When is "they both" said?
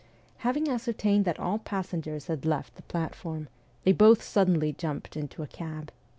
3.83-4.23